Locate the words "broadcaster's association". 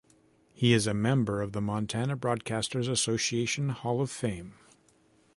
2.15-3.69